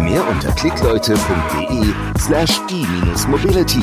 [0.00, 3.82] Mehr unter klickleute.de slash e-mobility.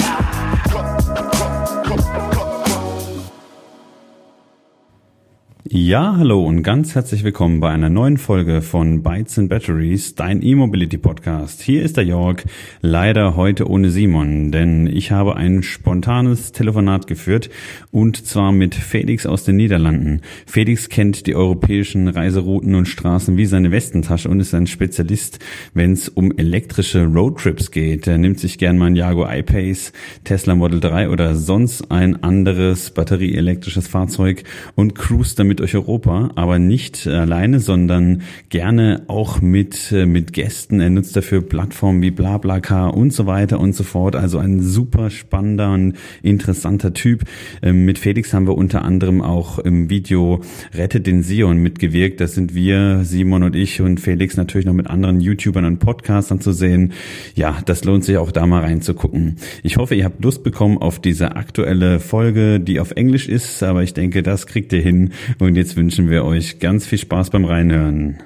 [5.79, 10.41] Ja, hallo und ganz herzlich willkommen bei einer neuen Folge von Bytes and Batteries, dein
[10.41, 11.61] E-Mobility Podcast.
[11.61, 12.43] Hier ist der Jörg,
[12.81, 17.51] leider heute ohne Simon, denn ich habe ein spontanes Telefonat geführt
[17.91, 20.21] und zwar mit Felix aus den Niederlanden.
[20.47, 25.37] Felix kennt die europäischen Reiserouten und Straßen wie seine Westentasche und ist ein Spezialist,
[25.75, 28.07] wenn es um elektrische Roadtrips geht.
[28.07, 29.93] Er nimmt sich gern mal ein Jaguar I-Pace,
[30.23, 34.43] Tesla Model 3 oder sonst ein anderes batterieelektrisches Fahrzeug
[34.73, 40.79] und cruist damit durch Europa, aber nicht alleine, sondern gerne auch mit, äh, mit Gästen.
[40.79, 44.15] Er nutzt dafür Plattformen wie BlaBlaCar und so weiter und so fort.
[44.15, 47.25] Also ein super spannender und interessanter Typ.
[47.61, 50.39] Ähm, mit Felix haben wir unter anderem auch im Video
[50.73, 52.21] Rettet den Sion mitgewirkt.
[52.21, 56.39] Das sind wir, Simon und ich und Felix natürlich noch mit anderen YouTubern und Podcastern
[56.39, 56.93] zu sehen.
[57.35, 59.35] Ja, das lohnt sich auch da mal reinzugucken.
[59.63, 63.83] Ich hoffe, ihr habt Lust bekommen auf diese aktuelle Folge, die auf Englisch ist, aber
[63.83, 65.11] ich denke, das kriegt ihr hin.
[65.39, 68.17] Und jetzt wünschen wir euch ganz viel Spaß beim Reinhören.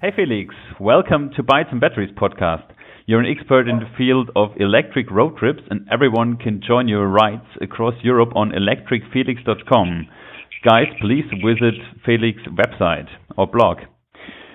[0.00, 2.64] Hey Felix, welcome to Bytes and Batteries podcast.
[3.06, 7.06] You're an expert in the field of electric road trips and everyone can join your
[7.06, 10.08] rides across Europe on electricfelix.com.
[10.64, 13.78] Guys, please visit Felix's website or blog.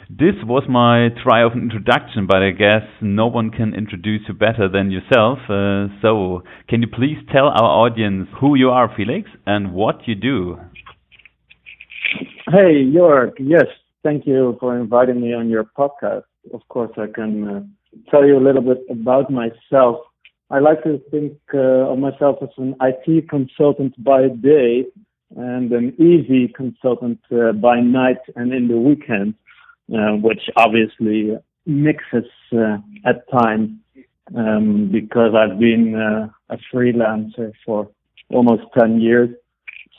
[0.09, 4.33] This was my try of an introduction, but I guess no one can introduce you
[4.33, 5.39] better than yourself.
[5.49, 10.15] Uh, so, can you please tell our audience who you are, Felix, and what you
[10.15, 10.57] do?
[12.49, 13.35] Hey, York.
[13.39, 13.65] Yes,
[14.03, 16.23] thank you for inviting me on your podcast.
[16.53, 17.61] Of course, I can uh,
[18.09, 19.97] tell you a little bit about myself.
[20.49, 24.85] I like to think uh, of myself as an IT consultant by day
[25.35, 29.33] and an EV consultant uh, by night and in the weekend,
[29.93, 33.71] uh, which obviously mixes uh, at times
[34.37, 37.89] um, because I've been uh, a freelancer for
[38.29, 39.35] almost 10 years.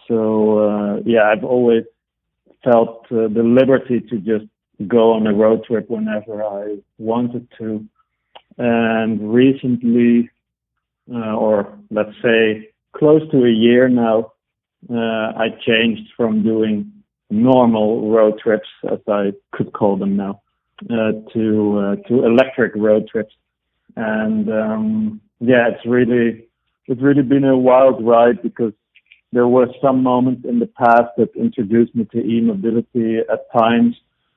[0.07, 1.85] So, yeah, I've always
[2.65, 4.47] felt uh, the liberty to just
[4.87, 7.85] go on a road trip whenever I wanted to.
[8.59, 10.31] And recently,
[11.13, 14.33] uh, or let's say close to a year now,
[14.91, 16.93] uh, I changed from doing
[17.31, 20.41] normal road trips, as I could call them now,
[20.85, 23.35] uh, to uh, to electric road trips.
[23.97, 26.49] And um, yeah, it's really
[26.87, 28.73] it's really been a wild ride because
[29.33, 33.95] there were some moments in the past that introduced me to e-mobility at times,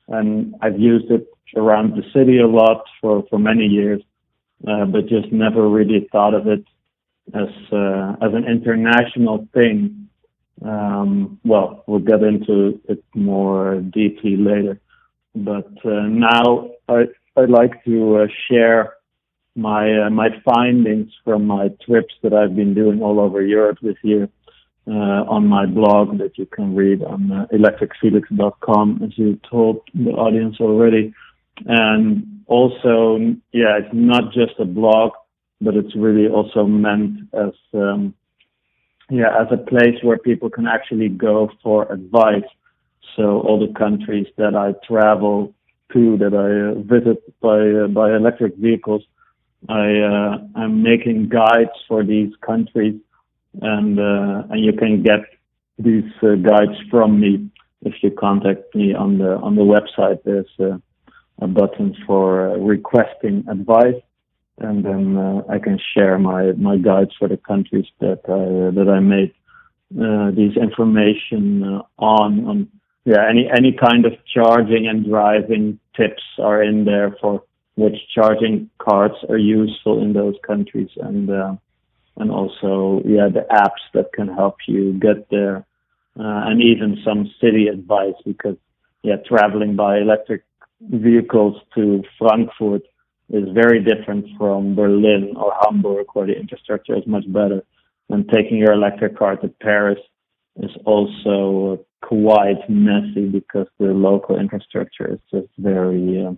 [0.08, 4.02] and I've used it around the city a lot for, for many years,
[4.68, 6.66] uh, but just never really thought of it
[7.34, 10.10] as uh, as an international thing.
[10.64, 14.80] Um, well, we'll get into it more deeply later,
[15.34, 17.06] but uh, now I
[17.38, 18.96] I'd like to uh, share
[19.56, 23.98] my uh, my findings from my trips that I've been doing all over Europe this
[24.04, 24.30] year
[24.94, 30.58] on my blog that you can read on uh, electricfelix.com, as you told the audience
[30.60, 31.14] already.
[31.66, 33.18] And also,
[33.52, 35.12] yeah, it's not just a blog,
[35.62, 38.14] but it's really also meant as, um,
[39.10, 42.50] yeah, as a place where people can actually go for advice.
[43.16, 45.54] So all the countries that I travel
[45.94, 49.04] to, that I uh, visit by uh, by electric vehicles,
[49.68, 52.96] I uh, I'm making guides for these countries
[53.62, 55.22] and uh, and you can get
[55.78, 57.50] these uh, guides from me
[57.82, 60.24] if you contact me on the on the website.
[60.24, 60.80] There's a,
[61.48, 64.00] button for uh, requesting advice,
[64.60, 68.88] and then uh, I can share my my guides for the countries that I that
[68.90, 69.34] I made
[70.00, 72.68] uh, these information uh, on on
[73.06, 77.44] yeah any any kind of charging and driving tips are in there for
[77.76, 81.30] which charging cards are useful in those countries and
[82.18, 85.66] and also yeah the apps that can help you get there
[86.20, 88.58] uh, and even some city advice because
[89.04, 90.44] yeah traveling by electric
[90.82, 92.82] vehicles to Frankfurt
[93.30, 97.64] is very different from Berlin or Hamburg where the infrastructure is much better
[98.10, 100.00] and taking your electric car to Paris
[100.58, 106.34] is also quite messy because the local infrastructure is just very uh,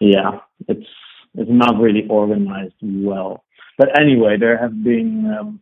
[0.00, 0.86] yeah it's
[1.34, 3.44] it's not really organized well.
[3.78, 5.60] But anyway, there have been um,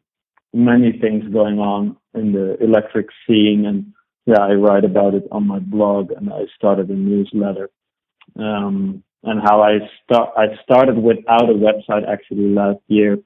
[0.53, 3.93] many things going on in the electric scene, and
[4.27, 7.71] yeah, I write about it on my blog, and I started a newsletter.
[8.37, 13.19] Um, and how I start, I started without a website actually last year,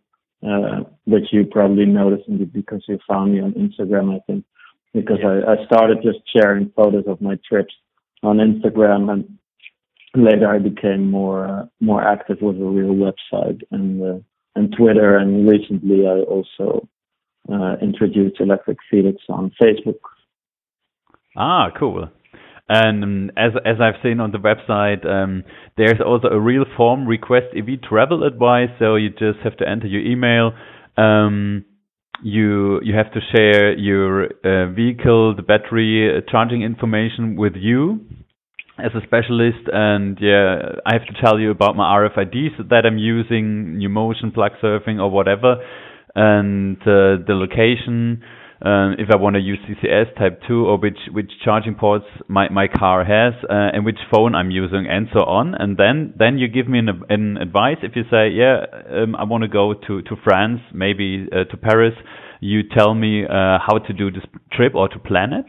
[0.46, 4.44] uh, which you probably noticed because you found me on Instagram, I think,
[4.92, 5.40] because yeah.
[5.46, 7.75] I, I started just sharing photos of my trips
[8.22, 9.38] on Instagram, and
[10.14, 14.19] later I became more uh, more active with a real website and uh,
[14.54, 16.88] and Twitter, and recently I also
[17.52, 20.00] uh, introduced Electric Felix on Facebook.
[21.36, 22.08] Ah, cool.
[22.68, 25.44] And um, as as I've seen on the website, um,
[25.76, 28.70] there's also a real form request EV travel advice.
[28.78, 30.52] So you just have to enter your email.
[30.96, 31.66] Um,
[32.22, 38.00] you you have to share your uh, vehicle, the battery, uh, charging information with you
[38.79, 39.69] as a specialist.
[39.73, 44.53] And yeah, I have to tell you about my RFIDs that I'm using, NewMotion plug
[44.62, 45.56] surfing or whatever,
[46.15, 48.23] and uh, the location
[48.65, 52.49] um, if I want to use CCS Type 2 or which, which charging ports my,
[52.49, 55.55] my car has uh, and which phone I'm using and so on.
[55.55, 57.76] And then, then you give me an, an advice.
[57.82, 58.65] If you say, yeah,
[59.03, 61.93] um, I want to go to, to France, maybe uh, to Paris,
[62.41, 65.47] you tell me uh, how to do this trip or to plan it?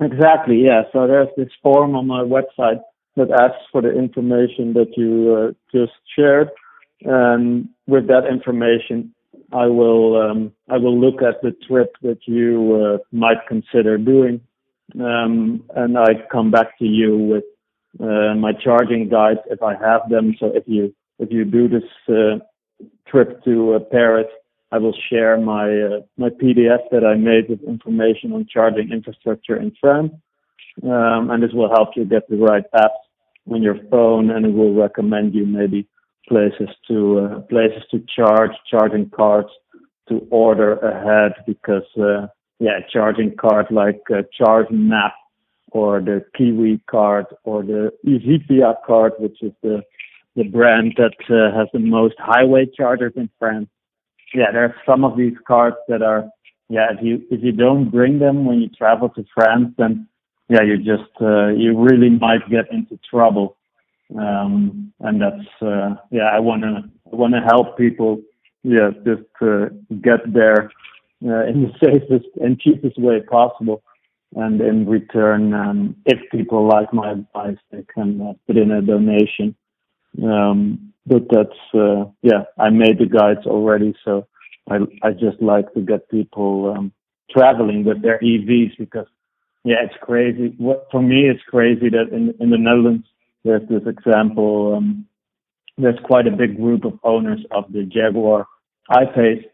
[0.00, 0.82] Exactly, yeah.
[0.92, 2.80] So there's this form on my website
[3.16, 6.48] that asks for the information that you uh, just shared.
[7.02, 9.14] And with that information,
[9.52, 14.40] I will um, I will look at the trip that you uh, might consider doing,
[15.00, 17.44] um, and I come back to you with
[18.00, 20.36] uh, my charging guides if I have them.
[20.38, 22.38] So if you if you do this uh,
[23.08, 24.26] trip to uh, Paris,
[24.72, 29.56] I will share my uh, my PDF that I made with information on charging infrastructure
[29.56, 30.12] in France,
[30.84, 33.00] um, and this will help you get the right apps
[33.50, 35.88] on your phone, and it will recommend you maybe
[36.28, 39.48] places to uh, places to charge, charging cards
[40.08, 42.26] to order ahead because uh,
[42.60, 45.12] yeah, charging card like uh, Chargemap
[45.72, 49.82] or the Kiwi card or the Izivia card, which is the
[50.36, 53.68] the brand that uh, has the most highway chargers in France.
[54.34, 56.28] Yeah, there are some of these cards that are
[56.68, 60.06] yeah, if you if you don't bring them when you travel to France, then
[60.48, 63.56] yeah, you just uh, you really might get into trouble.
[64.16, 68.20] Um, and that's uh, yeah, I wanna I wanna help people,
[68.62, 69.66] yeah, just uh,
[70.00, 70.70] get there
[71.24, 73.82] uh, in the safest and cheapest way possible.
[74.36, 78.80] And in return, um, if people like my advice, they can uh, put in a
[78.80, 79.56] donation.
[80.22, 84.26] Um, but that's uh, yeah, I made the guides already, so
[84.68, 86.92] I I just like to get people um,
[87.30, 89.06] traveling with their EVs because
[89.64, 90.54] yeah, it's crazy.
[90.58, 93.06] What for me, it's crazy that in in the Netherlands
[93.44, 94.74] there's this example.
[94.76, 95.06] Um,
[95.78, 98.46] there's quite a big group of owners of the Jaguar
[98.90, 99.44] I-Pace,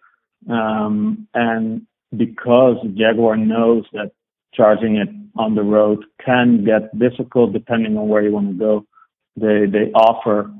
[0.50, 4.10] um, and because Jaguar knows that
[4.52, 8.86] charging it on the road can get difficult depending on where you want to go,
[9.36, 10.50] they they offer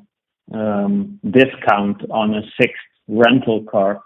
[0.53, 2.77] um, discount on a Sixt
[3.09, 4.01] rental car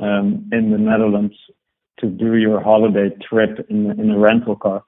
[0.00, 1.34] um, in the Netherlands
[1.98, 4.84] to do your holiday trip in in a rental car.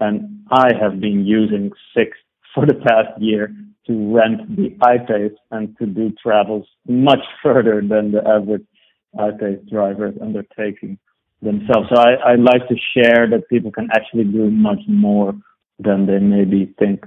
[0.00, 2.20] And I have been using Sixt
[2.54, 3.54] for the past year
[3.86, 8.66] to rent the I-Pace and to do travels much further than the average
[9.18, 10.98] I-Pace driver is undertaking
[11.42, 11.88] themselves.
[11.92, 15.34] So I, I like to share that people can actually do much more
[15.78, 17.04] than they maybe think.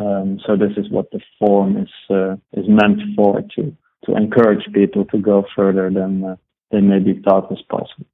[0.00, 4.64] Um, so this is what the form is uh, is meant for to to encourage
[4.72, 6.36] people to go further than uh,
[6.70, 8.06] they maybe thought was possible.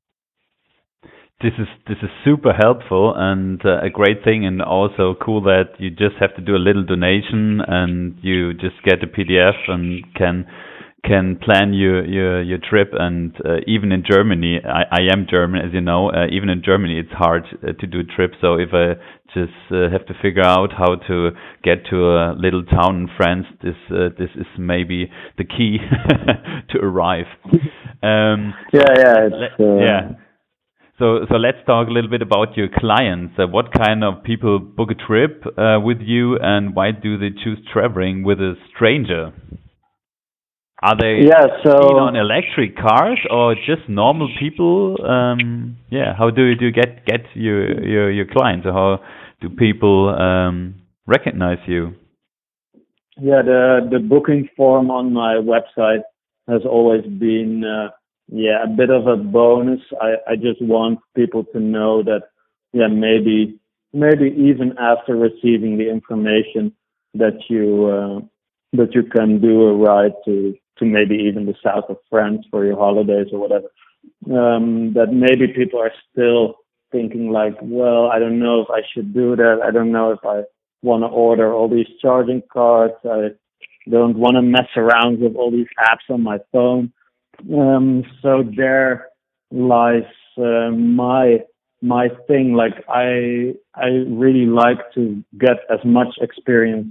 [1.43, 5.75] This is this is super helpful and uh, a great thing and also cool that
[5.79, 10.05] you just have to do a little donation and you just get a PDF and
[10.14, 10.47] can
[11.04, 12.90] can plan your your your trip.
[12.92, 16.11] And uh, even in Germany I, I am German as you know.
[16.11, 18.94] Uh, even in Germany it's hard uh, to do a trip so if I
[19.35, 21.30] just uh, have to figure out how to
[21.64, 25.78] get to a little town in France this uh, this is maybe the key
[26.71, 27.26] to arrive.
[28.02, 29.28] Um, yeah yeah
[29.59, 30.00] yeah.
[30.99, 33.35] So, so let's talk a little bit about your clients.
[33.37, 37.30] Uh, what kind of people book a trip uh, with you, and why do they
[37.30, 39.32] choose traveling with a stranger?
[40.82, 44.96] Are they yeah, so, on electric cars or just normal people?
[45.04, 48.66] Um, yeah, how do you do you get get your your your clients?
[48.66, 49.00] Or how
[49.40, 50.74] do people um,
[51.06, 51.94] recognize you?
[53.16, 56.02] Yeah, the the booking form on my website
[56.48, 57.64] has always been.
[57.64, 57.90] Uh,
[58.32, 59.80] yeah, a bit of a bonus.
[60.00, 62.22] I, I just want people to know that,
[62.72, 63.58] yeah, maybe,
[63.92, 66.72] maybe even after receiving the information
[67.14, 68.20] that you, uh,
[68.76, 72.64] that you can do a ride to to maybe even the south of France for
[72.66, 73.68] your holidays or whatever.
[74.26, 76.56] Um, that maybe people are still
[76.90, 79.60] thinking like, well, I don't know if I should do that.
[79.64, 80.42] I don't know if I
[80.82, 82.94] want to order all these charging cards.
[83.04, 83.30] I
[83.88, 86.92] don't want to mess around with all these apps on my phone.
[87.52, 89.08] Um, so there
[89.50, 90.02] lies
[90.36, 91.40] uh, my
[91.80, 92.54] my thing.
[92.54, 96.88] Like I I really like to get as much experience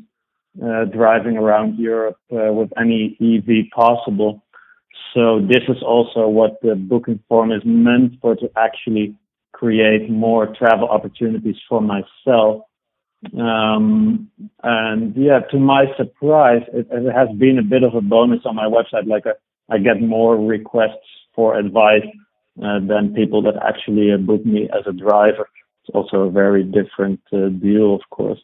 [0.60, 4.44] uh, driving around Europe uh, with any EV possible.
[5.14, 9.16] So this is also what the booking form is meant for to actually
[9.54, 12.64] create more travel opportunities for myself.
[13.38, 14.30] Um,
[14.64, 18.56] and yeah, to my surprise, it, it, has been a bit of a bonus on
[18.56, 19.08] my website.
[19.08, 22.06] Like I, I get more requests for advice
[22.64, 25.48] uh, than people that actually uh, book me as a driver.
[25.84, 28.40] It's also a very different uh, deal, of course.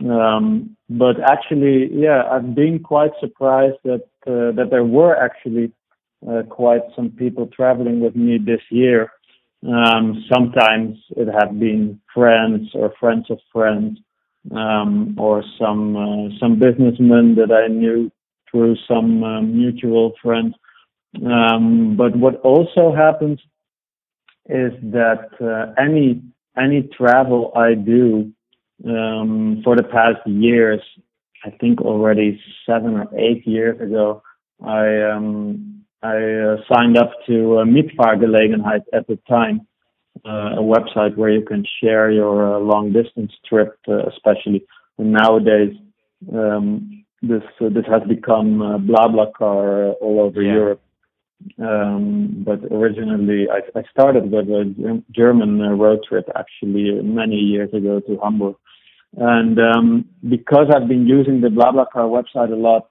[0.00, 5.72] Um, but actually, yeah, I've been quite surprised that uh, that there were actually
[6.28, 9.10] uh, quite some people traveling with me this year.
[9.66, 13.98] Um, sometimes it have been friends or friends of friends,
[14.50, 18.10] um, or some uh, some businessmen that I knew
[18.50, 20.54] through some uh, mutual friends.
[21.24, 23.40] Um, but what also happens
[24.46, 26.20] is that uh, any
[26.56, 28.32] any travel I do
[28.86, 30.80] um, for the past years,
[31.44, 34.22] I think already seven or eight years ago,
[34.64, 39.66] I um, I uh, signed up to uh, Mitfahrgelegenheit at the time,
[40.26, 44.66] uh, a website where you can share your uh, long distance trip, uh, especially
[44.98, 45.74] and nowadays.
[46.32, 50.52] Um, this uh, this has become uh, BlaBlaCar uh, all over yeah.
[50.52, 50.82] Europe.
[51.58, 57.72] Um, but originally, I, I started with a German uh, road trip actually many years
[57.72, 58.56] ago to Hamburg.
[59.16, 62.88] And um, because I've been using the BlaBlaCar website a lot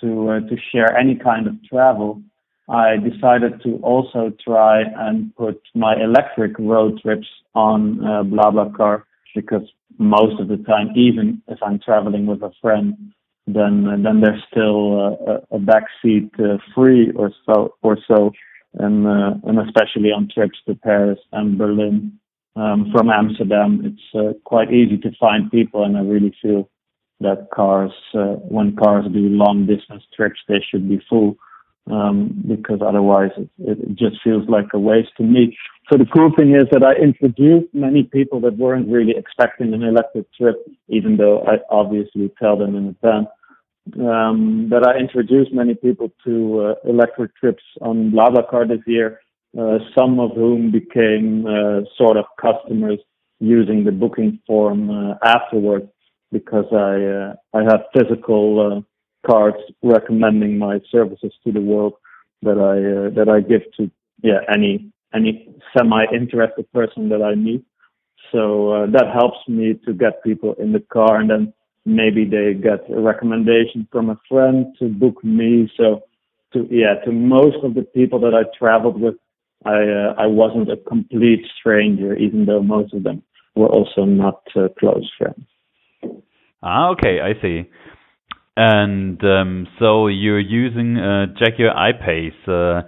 [0.00, 2.22] to uh, to share any kind of travel,
[2.68, 9.62] I decided to also try and put my electric road trips on uh, BlaBlaCar because
[9.98, 12.94] most of the time, even if I'm traveling with a friend,
[13.46, 18.32] then then there's still uh, a, a back seat uh, free or so or so,
[18.74, 22.18] and uh, and especially on trips to Paris and Berlin.
[22.56, 26.70] Um, from Amsterdam, it's quite easy to find people, and I really feel
[27.20, 31.36] that cars, when cars do long distance trips, they should be full
[31.90, 35.56] um, because otherwise it, it just feels like a waste to me.
[35.90, 39.82] So the cool thing is that I introduced many people that weren't really expecting an
[39.82, 40.56] electric trip,
[40.88, 43.28] even though I obviously tell them in advance.
[44.00, 49.20] Um, that I introduced many people to uh, electric trips on BlaBlaCar this year,
[49.56, 52.98] uh, some of whom became uh, sort of customers
[53.38, 55.86] using the booking form uh, afterwards
[56.32, 58.80] because I uh, I have physical uh,
[59.26, 61.94] cards recommending my services to the world
[62.42, 63.90] that I uh, that I give to
[64.22, 67.64] yeah any any semi interested person that I meet.
[68.32, 71.52] So uh, that helps me to get people in the car and then
[71.84, 75.70] maybe they get a recommendation from a friend to book me.
[75.76, 76.02] So
[76.52, 79.14] to yeah, to most of the people that I traveled with,
[79.64, 83.22] I uh, I wasn't a complete stranger, even though most of them
[83.54, 85.46] were also not uh, close friends.
[86.62, 87.70] Ah, okay, I see.
[88.56, 92.48] And um, so you're using uh, Jaguar I-Pace.
[92.48, 92.82] Uh,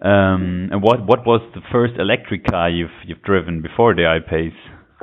[0.00, 4.52] um, and what what was the first electric car you've you've driven before the I-Pace?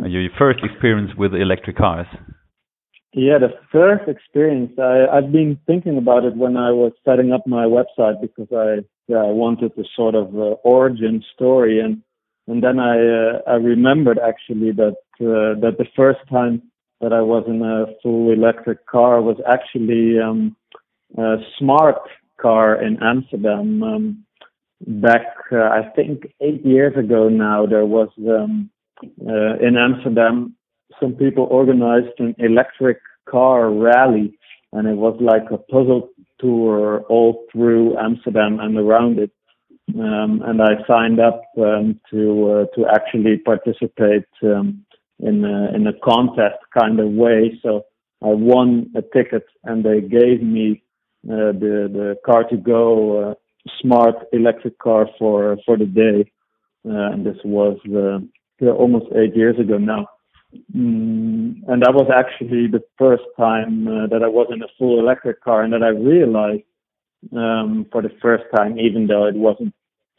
[0.05, 2.07] Your first experience with electric cars?
[3.13, 7.47] Yeah, the first experience, I, I've been thinking about it when I was setting up
[7.47, 12.01] my website because I, yeah, I wanted a sort of uh, origin story, and
[12.47, 16.61] and then I uh, I remembered actually that uh, that the first time
[17.05, 20.55] that I was in a full electric car was actually um,
[21.15, 21.97] a smart
[22.41, 23.83] car in Amsterdam.
[23.83, 24.25] Um,
[24.87, 28.71] back, uh, I think eight years ago now, there was um,
[29.21, 30.55] uh, in Amsterdam
[30.99, 32.97] some people organized an electric
[33.29, 34.35] car rally,
[34.73, 36.09] and it was like a puzzle
[36.39, 39.29] tour all through Amsterdam and around it.
[39.93, 44.83] Um, and I signed up um, to uh, to actually participate um,
[45.19, 47.59] in a, in a contest kind of way.
[47.63, 47.85] So
[48.23, 50.83] I won a ticket, and they gave me
[51.25, 53.33] uh, the the car to go uh,
[53.81, 56.31] smart electric car for for the day.
[56.87, 60.07] Uh, and this was uh, almost eight years ago now.
[60.75, 64.99] Mm, and that was actually the first time uh, that I was in a full
[64.99, 66.63] electric car, and that I realized
[67.35, 69.73] um, for the first time, even though it wasn't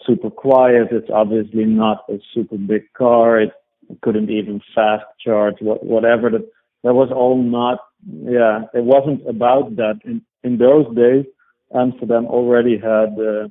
[0.05, 3.41] super quiet, it's obviously not a super big car.
[3.41, 3.53] It, it
[4.03, 6.31] couldn't even fast charge, what, whatever.
[6.31, 6.49] That
[6.85, 7.79] that was all not.
[8.07, 10.01] Yeah, it wasn't about that.
[10.05, 11.25] In, in those days,
[11.75, 13.49] Amsterdam already had, uh,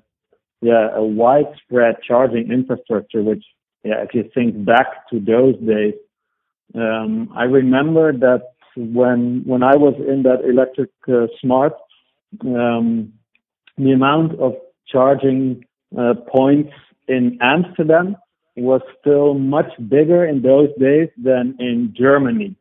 [0.61, 3.43] yeah, a widespread charging infrastructure, which,
[3.83, 5.95] yeah, if you think back to those days,
[6.73, 8.43] um, I remember that
[8.75, 11.73] when when I was in that electric uh, smart,
[12.41, 13.13] um,
[13.77, 14.53] the amount of
[14.87, 15.65] charging
[15.97, 16.73] uh, points
[17.07, 18.17] in Amsterdam
[18.55, 22.55] was still much bigger in those days than in Germany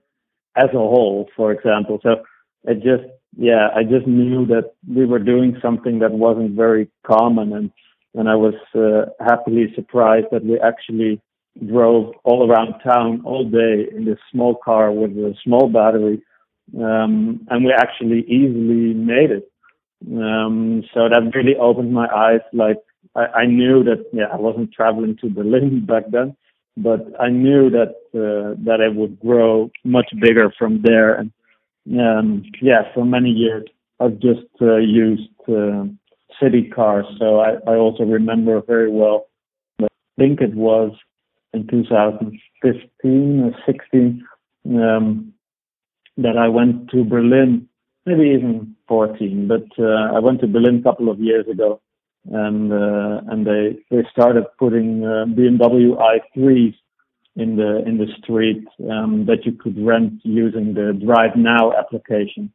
[0.56, 2.00] as a whole, for example.
[2.02, 2.22] So
[2.64, 3.04] it just,
[3.36, 7.70] yeah, I just knew that we were doing something that wasn't very common, and
[8.16, 11.20] and I was uh, happily surprised that we actually
[11.68, 16.22] drove all around town all day in this small car with a small battery,
[16.78, 19.50] um, and we actually easily made it.
[20.06, 22.40] Um, so that really opened my eyes.
[22.52, 22.78] Like
[23.14, 26.36] I, I knew that, yeah, I wasn't traveling to Berlin back then,
[26.76, 31.14] but I knew that uh, that it would grow much bigger from there.
[31.14, 31.32] And
[32.00, 33.64] um, yeah, for many years
[34.00, 35.84] I've just uh, used uh,
[36.40, 37.06] city cars.
[37.18, 39.26] So I, I also remember very well.
[39.80, 39.86] I
[40.18, 40.92] think it was
[41.52, 44.26] in 2015 or 16
[44.66, 45.32] um,
[46.16, 47.68] that I went to Berlin,
[48.06, 51.80] maybe even 14, but uh, I went to Berlin a couple of years ago,
[52.32, 56.74] and uh, and they they started putting uh, BMW i3s
[57.36, 62.52] in the in the street um, that you could rent using the DriveNow application.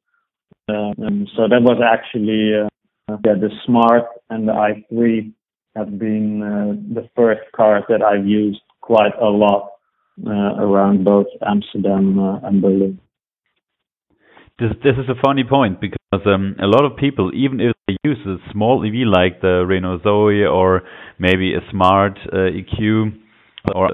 [0.68, 0.94] Uh,
[1.36, 5.32] so that was actually uh, yeah, the Smart and the i3
[5.76, 9.72] have been uh, the first cars that I've used quite a lot
[10.28, 13.00] around both Amsterdam and Berlin
[14.60, 17.96] this this is a funny point because um, a lot of people, even if they
[18.04, 20.82] use a small EV like the Renault Zoe or
[21.20, 23.14] maybe a smart uh, EQ
[23.76, 23.90] or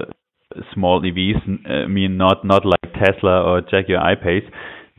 [0.74, 4.44] small EVs, I mean not not like Tesla or Jaguar I-Pace,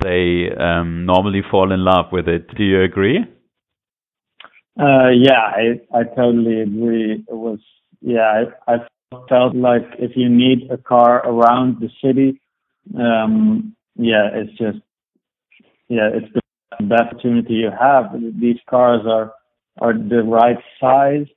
[0.03, 2.55] they um, normally fall in love with it.
[2.55, 3.19] Do you agree?
[4.79, 7.23] Uh, yeah, I I totally agree.
[7.27, 7.59] It was
[8.01, 8.77] yeah, I, I
[9.27, 12.39] felt like if you need a car around the city,
[12.95, 14.77] um, yeah, it's just
[15.89, 16.31] yeah, it's
[16.83, 18.13] best opportunity you have.
[18.39, 19.33] These cars are
[19.79, 21.27] are the right size,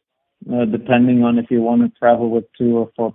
[0.53, 3.15] uh, depending on if you want to travel with two or four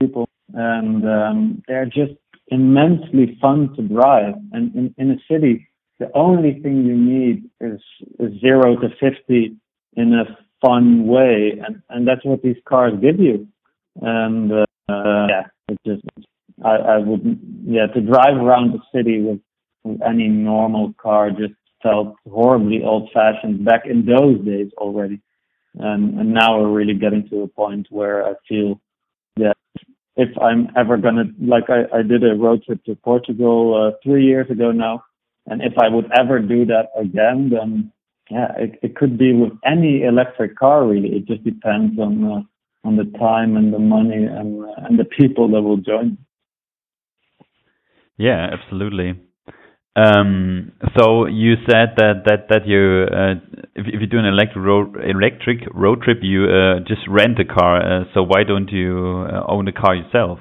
[0.00, 0.28] people.
[0.52, 2.12] And um, they're just
[2.48, 4.34] immensely fun to drive.
[4.52, 7.80] And in, in a city, the only thing you need is,
[8.18, 9.56] is zero to 50
[9.96, 10.24] in a
[10.60, 11.60] fun way.
[11.64, 13.46] And, and that's what these cars give you.
[14.00, 16.02] And uh, yeah, it just,
[16.64, 19.40] I, I would, yeah, to drive around the city with
[20.06, 21.54] any normal car just
[21.84, 25.20] felt horribly old fashioned back in those days already.
[25.78, 28.80] And, and now we're really getting to a point where I feel
[29.36, 29.56] that
[30.16, 34.24] if I'm ever gonna, like I, I did a road trip to Portugal uh, three
[34.24, 35.04] years ago now,
[35.46, 37.92] and if I would ever do that again, then
[38.30, 41.08] yeah, it, it could be with any electric car really.
[41.16, 42.42] It just depends on uh,
[42.84, 46.16] on the time and the money and uh, and the people that will join.
[48.16, 49.20] Yeah, absolutely.
[49.96, 53.34] Um, so you said that that that you uh,
[53.76, 57.44] if, if you do an electric road electric road trip, you uh, just rent a
[57.44, 57.76] car.
[57.78, 60.40] Uh, so why don't you own a car yourself?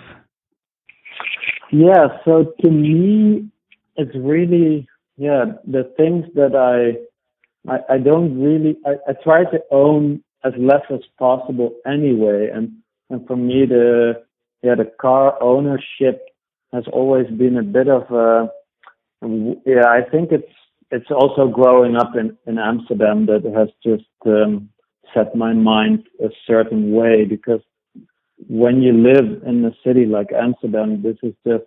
[1.72, 2.08] Yeah.
[2.26, 3.48] So to me,
[3.96, 4.88] it's really
[5.18, 6.98] yeah the things that I
[7.72, 12.72] I, I don't really I, I try to own as less as possible anyway, and
[13.12, 14.24] and for me the
[14.64, 16.26] yeah the car ownership
[16.74, 18.50] has always been a bit of a
[19.66, 20.52] yeah, I think it's
[20.92, 24.70] it's also growing up in in Amsterdam that has just um,
[25.14, 27.62] set my mind a certain way because
[28.48, 31.64] when you live in a city like Amsterdam, this is just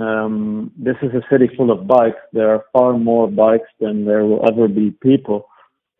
[0.00, 2.20] um, this is a city full of bikes.
[2.32, 5.48] There are far more bikes than there will ever be people,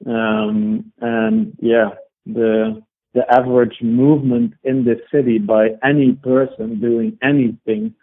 [0.06, 1.90] um, and yeah,
[2.26, 2.82] the
[3.14, 7.94] the average movement in this city by any person doing anything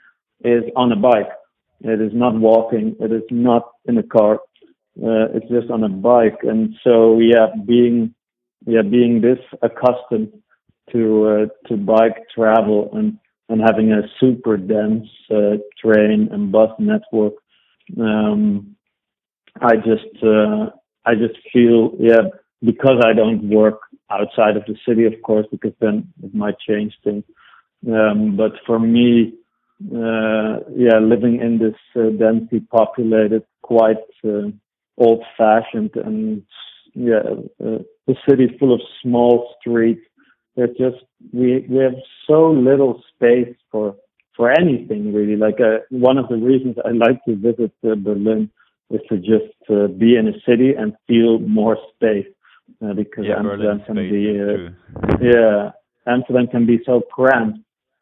[0.44, 1.30] is on a bike.
[1.82, 2.96] It is not walking.
[3.00, 4.36] It is not in a car.
[4.98, 6.40] Uh, it's just on a bike.
[6.44, 8.14] And so, yeah, being,
[8.66, 10.32] yeah, being this accustomed
[10.92, 13.18] to, uh, to bike travel and,
[13.50, 17.34] and having a super dense, uh, train and bus network,
[18.00, 18.76] um,
[19.62, 20.70] I just, uh,
[21.06, 22.30] I just feel, yeah,
[22.64, 26.94] because I don't work outside of the city, of course, because then it might change
[27.04, 27.24] things.
[27.88, 29.34] Um, but for me,
[29.80, 34.50] yeah, living in this uh, densely populated, quite uh,
[34.98, 36.44] old-fashioned, and
[36.94, 37.20] yeah,
[37.64, 40.02] uh, the city full of small streets.
[40.56, 43.96] There's just we we have so little space for
[44.36, 45.36] for anything really.
[45.36, 48.50] Like uh, one of the reasons I like to visit uh, Berlin
[48.90, 52.28] is to just uh, be in a city and feel more space
[52.84, 55.72] uh, because Yeah, Amsterdam Berlin can be uh, yeah
[56.08, 57.60] Amsterdam can be so cramped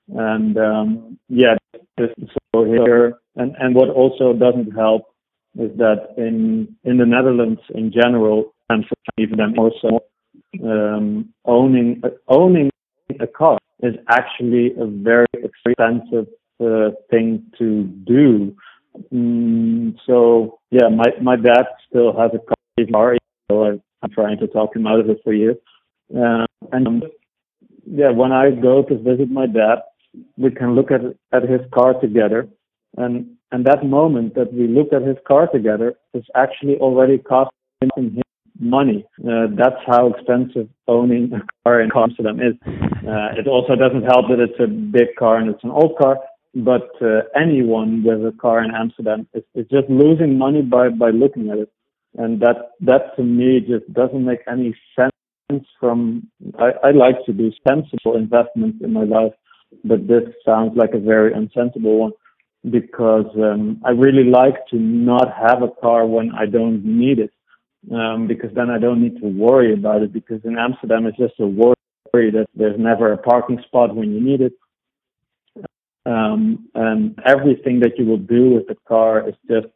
[0.09, 1.55] and um, yeah
[1.97, 5.03] so here and and what also doesn't help
[5.57, 9.99] is that in in the Netherlands in general Amsterdam even then also
[10.63, 12.69] um, owning owning
[13.19, 16.27] a car is actually a very expensive
[16.63, 18.55] uh, thing to do.
[19.13, 23.17] Mm, so yeah, my my dad still has a car,
[23.49, 25.57] so I- I'm trying to talk him out of it for you.
[26.13, 27.03] Uh, and um,
[27.85, 29.77] yeah, when I go to visit my dad,
[30.37, 32.47] we can look at at his car together,
[32.97, 37.89] and and that moment that we look at his car together is actually already costing
[37.95, 38.21] him
[38.59, 39.05] money.
[39.19, 42.55] Uh, that's how expensive owning a car in Amsterdam is.
[42.65, 46.17] Uh, it also doesn't help that it's a big car and it's an old car,
[46.55, 51.09] but uh, anyone with a car in Amsterdam is, is just losing money by, by
[51.09, 51.71] looking at it.
[52.15, 57.33] And that, that to me just doesn't make any sense from, I, I like to
[57.33, 59.33] do sensible investments in my life,
[59.83, 62.11] but this sounds like a very unsensible one
[62.69, 67.31] because um, I really like to not have a car when I don't need it
[67.91, 70.13] um, because then I don't need to worry about it.
[70.13, 74.21] Because in Amsterdam, it's just a worry that there's never a parking spot when you
[74.21, 74.53] need it.
[76.05, 79.67] Um, and everything that you will do with the car is just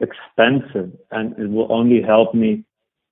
[0.00, 2.64] expensive, and it will only help me.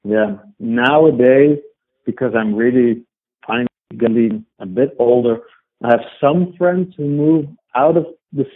[0.04, 1.58] Yeah, nowadays
[2.04, 3.02] because I'm really
[3.46, 3.66] finally
[3.98, 5.40] getting a bit older.
[5.82, 8.46] I have some friends who move out of the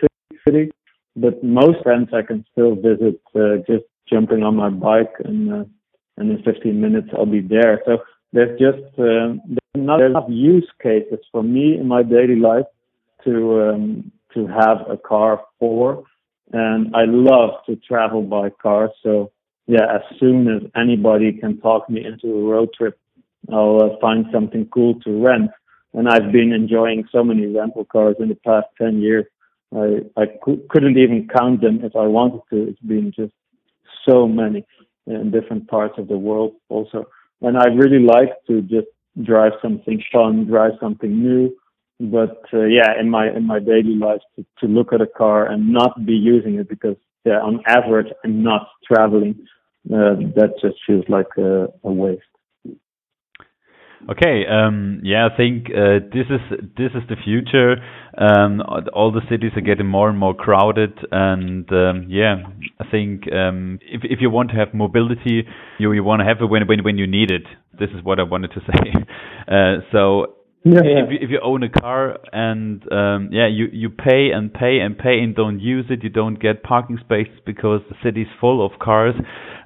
[0.47, 0.71] city,
[1.17, 5.65] but most friends I can still visit uh, just jumping on my bike and uh,
[6.17, 7.81] and in 15 minutes I'll be there.
[7.87, 7.99] So
[8.33, 12.67] there's just uh, there's not enough use cases for me in my daily life
[13.25, 16.05] to um, to have a car for,
[16.53, 18.91] and I love to travel by car.
[19.03, 19.33] So
[19.67, 22.99] yeah, as soon as anybody can talk me into a road trip,
[23.53, 25.51] I'll uh, find something cool to rent.
[25.95, 29.27] And I've been enjoying so many rental cars in the past 10 years.
[29.75, 32.69] I I cou- couldn't even count them if I wanted to.
[32.69, 33.33] It's been just
[34.09, 34.65] so many
[35.07, 37.07] in different parts of the world also.
[37.43, 38.89] And I really like to just
[39.23, 41.57] drive something fun, drive something new.
[42.01, 45.47] But uh, yeah, in my in my daily life, to, to look at a car
[45.47, 49.35] and not be using it because yeah, on average I'm not traveling.
[49.87, 52.30] Uh, that just feels like a, a waste.
[54.09, 56.41] Okay, um, yeah, I think uh, this is
[56.77, 57.77] this is the future.
[58.17, 58.63] Um,
[58.95, 62.37] all the cities are getting more and more crowded, and um, yeah,
[62.81, 65.45] I think um, if if you want to have mobility,
[65.79, 67.45] you you want to have it when when when you need it.
[67.79, 68.93] This is what I wanted to say.
[69.47, 73.89] Uh, so Yeah, if you, if you own a car and um, yeah, you you
[73.89, 77.81] pay and pay and pay and don't use it, you don't get parking spaces because
[77.89, 79.15] the city's full of cars.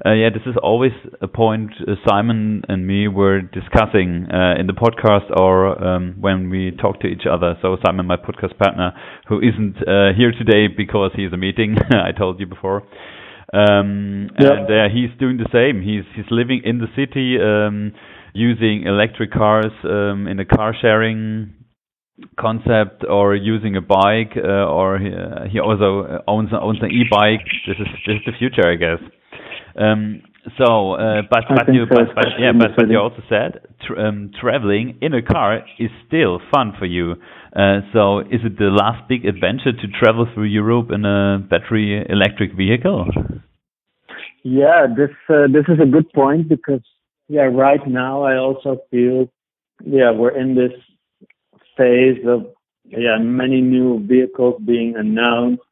[0.06, 4.68] Uh, yeah, this is always a point uh, Simon and me were discussing uh, in
[4.68, 7.56] the podcast or um, when we talk to each other.
[7.60, 8.92] So Simon, my podcast partner,
[9.28, 12.84] who isn't uh, here today because he's a meeting, I told you before.
[13.52, 14.52] Um, Yeah.
[14.52, 15.82] and uh, he's doing the same.
[15.82, 17.92] He's he's living in the city, um,
[18.34, 21.54] using electric cars um, in a car sharing
[22.38, 27.46] concept, or using a bike, uh, or he, uh, he also owns owns an e-bike.
[27.66, 29.00] This is this is the future, I guess.
[29.76, 30.22] Um,
[30.58, 33.98] so, uh, but but you so, but, but yeah, but but you also said tr
[33.98, 37.14] um, traveling in a car is still fun for you.
[37.56, 42.04] Uh, so, is it the last big adventure to travel through Europe in a battery
[42.08, 43.06] electric vehicle?
[44.42, 46.82] Yeah, this uh, this is a good point because
[47.28, 49.30] yeah, right now I also feel
[49.84, 50.72] yeah we're in this
[51.76, 52.46] phase of
[52.84, 55.62] yeah many new vehicles being announced,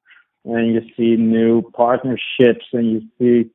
[0.44, 3.50] and you see new partnerships, and you see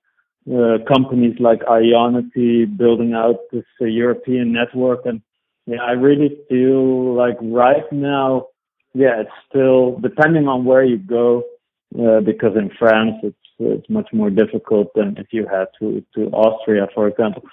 [0.53, 5.21] uh, companies like Ionity building out this uh, European network, and
[5.65, 8.47] yeah, I really feel like right now,
[8.93, 11.43] yeah, it's still depending on where you go,
[11.99, 16.29] uh, because in France it's it's much more difficult than if you had to to
[16.29, 17.43] Austria, for example.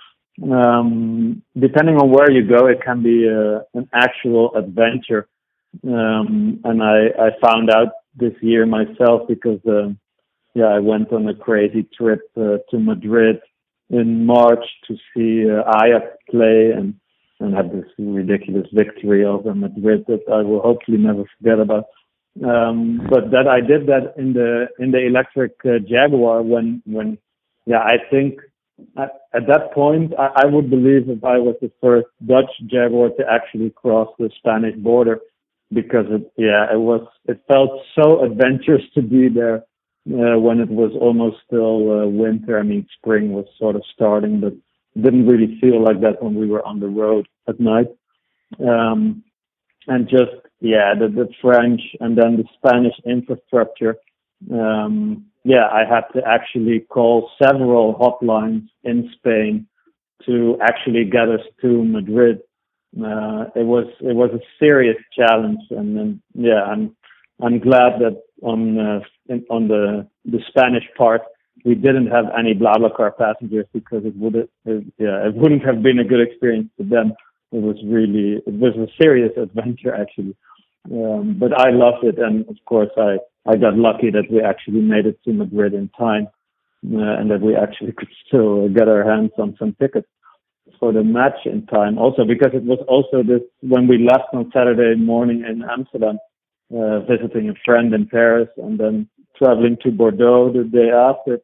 [0.43, 5.29] Um, depending on where you go, it can be uh, an actual adventure.
[5.85, 9.99] Um, and I I found out this year myself because um,
[10.55, 13.41] yeah I went on a crazy trip uh, to Madrid
[13.91, 16.95] in March to see uh, Ajax play and
[17.41, 21.87] and had this ridiculous victory over Madrid that I will hopefully never forget about.
[22.45, 27.19] Um, but that I did that in the in the electric uh, Jaguar when when
[27.67, 28.41] yeah I think
[28.97, 33.11] at, at that point I, I would believe if I was the first Dutch Jaguar
[33.11, 35.21] to actually cross the Spanish border
[35.73, 39.65] because it yeah it was it felt so adventurous to be there
[40.13, 42.59] uh, when it was almost still uh, winter.
[42.59, 44.53] I mean, spring was sort of starting, but
[45.01, 47.89] didn't really feel like that when we were on the road at night.
[48.61, 49.25] Um,
[49.87, 53.97] and just yeah, the, the French and then the Spanish infrastructure.
[54.53, 59.67] Um, yeah, I had to actually call several hotlines in Spain
[60.27, 62.41] to actually get us to Madrid.
[62.97, 66.97] Uh, it was it was a serious challenge, and then yeah, I'm
[67.43, 71.23] I'm glad that on uh, in, on the the Spanish part
[71.65, 74.51] we didn't have any BlaBlaCar passengers because it would it,
[74.99, 77.13] yeah it wouldn't have been a good experience for them.
[77.53, 80.37] It was really it was a serious adventure actually,
[80.91, 84.81] um, but I loved it, and of course I I got lucky that we actually
[84.81, 86.29] made it to Madrid in time,
[86.93, 90.09] uh, and that we actually could still get our hands on some tickets
[90.81, 91.99] for the match in time.
[91.99, 96.19] Also because it was also this when we left on Saturday morning in Amsterdam,
[96.75, 101.41] uh, visiting a friend in Paris, and then traveling to Bordeaux the day after,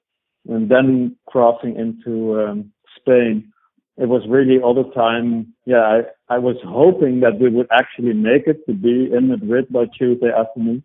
[0.48, 3.52] and then crossing into um, Spain.
[3.98, 5.52] It was really all the time.
[5.66, 9.66] Yeah, I, I was hoping that we would actually make it to be in Madrid
[9.70, 10.82] by Tuesday afternoon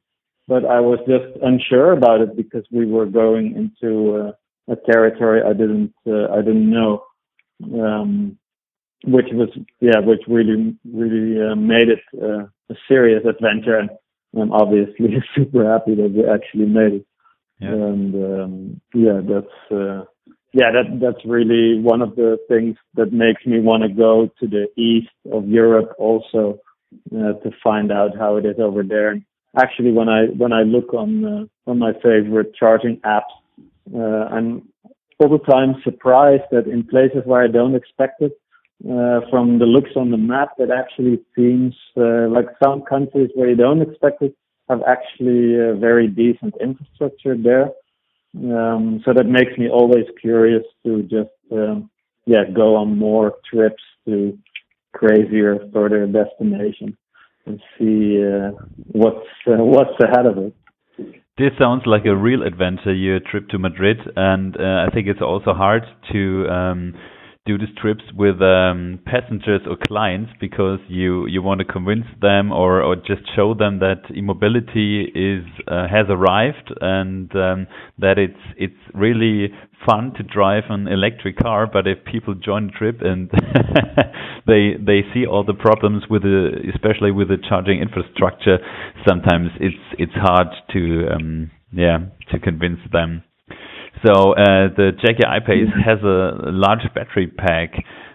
[0.48, 4.32] but I was just unsure about it because we were going into uh,
[4.72, 7.04] a territory I didn't uh, I didn't know,
[7.74, 8.38] um,
[9.06, 13.90] which was yeah, which really really uh, made it uh, a serious adventure, and
[14.40, 17.06] I'm obviously super happy that we actually made it.
[17.60, 17.70] Yeah.
[17.70, 20.06] And um, yeah, that's uh,
[20.54, 24.48] yeah, that that's really one of the things that makes me want to go to
[24.48, 26.60] the east of Europe also
[27.14, 29.20] uh, to find out how it is over there.
[29.58, 33.34] Actually when I when I look on uh, on my favorite charging apps,
[33.94, 34.68] uh, I'm
[35.20, 38.34] all the time surprised that in places where I don't expect it,
[38.84, 43.50] uh, from the looks on the map, it actually seems uh, like some countries where
[43.50, 44.36] you don't expect it
[44.70, 47.70] have actually a very decent infrastructure there.
[48.36, 51.90] Um, so that makes me always curious to just um,
[52.26, 54.38] yeah go on more trips to
[54.94, 56.96] crazier further destinations
[57.46, 58.52] and see uh,
[58.92, 60.54] what's uh, what's ahead of it.
[61.38, 65.22] This sounds like a real adventure, your trip to Madrid, and uh, I think it's
[65.22, 66.94] also hard to um,
[67.46, 72.52] do these trips with um, passengers or clients because you, you want to convince them
[72.52, 77.68] or, or just show them that e-mobility is uh, has arrived and um,
[78.00, 79.50] that it's it's really
[79.86, 81.68] fun to drive an electric car.
[81.72, 83.30] But if people join the trip and
[84.48, 88.58] they they see all the problems with the especially with the charging infrastructure,
[89.08, 92.00] sometimes it's it's hard to um, yeah
[92.32, 93.24] to convince them.
[94.04, 97.74] So uh, the Jaguar I-Pace has a large battery pack.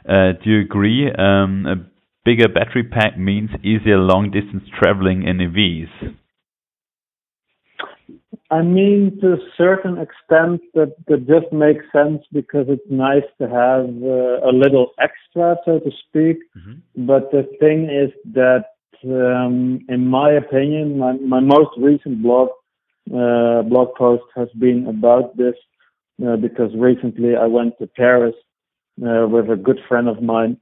[0.09, 1.11] Uh, do you agree?
[1.11, 1.77] Um, a
[2.25, 6.15] bigger battery pack means easier long distance traveling in EVs.
[8.51, 13.45] I mean, to a certain extent, that, that just makes sense because it's nice to
[13.45, 16.39] have uh, a little extra, so to speak.
[16.59, 17.07] Mm-hmm.
[17.07, 18.65] But the thing is that,
[19.05, 22.49] um, in my opinion, my, my most recent blog
[23.11, 25.55] uh, blog post has been about this
[26.27, 28.35] uh, because recently I went to Paris
[29.03, 30.59] uh, with a good friend of mine,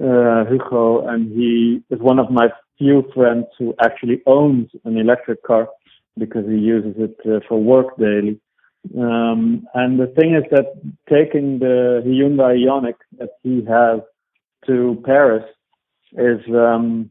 [0.00, 5.42] uh, Hugo, and he is one of my few friends who actually owns an electric
[5.42, 5.68] car
[6.18, 8.40] because he uses it uh, for work daily.
[8.98, 10.66] Um, and the thing is that
[11.08, 14.00] taking the Hyundai Ioniq that he has
[14.66, 15.44] to Paris
[16.12, 17.10] is, um,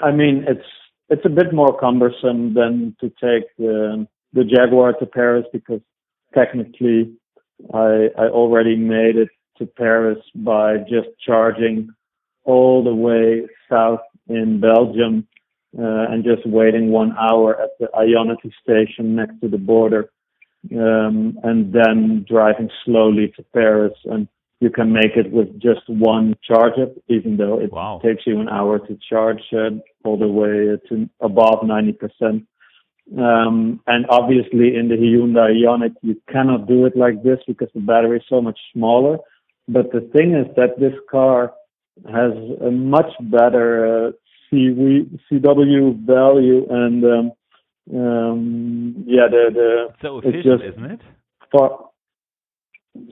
[0.00, 0.66] I mean, it's
[1.08, 5.80] it's a bit more cumbersome than to take the the Jaguar to Paris because
[6.34, 7.12] technically
[7.72, 11.88] I I already made it to Paris by just charging
[12.44, 15.26] all the way south in Belgium
[15.78, 20.10] uh, and just waiting one hour at the Ionity station next to the border,
[20.72, 23.94] um, and then driving slowly to Paris.
[24.04, 24.28] And
[24.60, 28.00] you can make it with just one charger, even though it wow.
[28.04, 29.70] takes you an hour to charge uh,
[30.04, 32.46] all the way to above 90%.
[33.12, 37.80] Um, and obviously in the Hyundai Ioniq, you cannot do it like this because the
[37.80, 39.18] battery is so much smaller.
[39.68, 41.52] But the thing is that this car
[42.06, 44.10] has a much better uh,
[44.52, 47.32] CW, CW value and um,
[47.92, 51.00] um, yeah, the the so efficient, just, isn't it?
[51.52, 51.90] Far,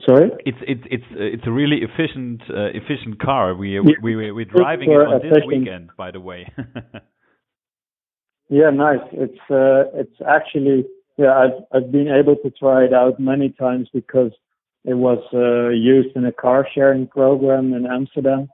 [0.07, 3.53] sorry, it's it's it's uh, it's a really efficient uh, efficient car.
[3.53, 5.35] We we we we're driving it on efficient.
[5.35, 6.51] this weekend, by the way.
[8.59, 9.05] yeah, nice.
[9.11, 10.85] It's uh, it's actually
[11.17, 11.33] yeah.
[11.43, 14.31] I've I've been able to try it out many times because
[14.85, 18.49] it was uh, used in a car sharing program in Amsterdam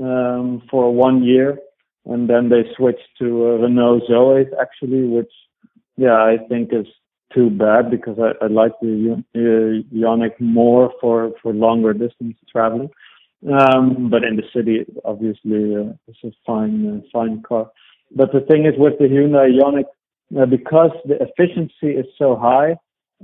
[0.00, 1.58] um, for one year
[2.06, 5.32] and then they switched to a Renault Zoe actually, which
[5.96, 6.86] yeah I think is
[7.34, 9.38] too bad because I, I like the uh,
[9.94, 12.90] Ioniq more for, for longer distance traveling.
[13.50, 17.70] Um, but in the city, obviously, uh, it's a fine, uh, fine car.
[18.14, 19.84] But the thing is with the Hyundai Ioniq,
[20.40, 22.76] uh, because the efficiency is so high,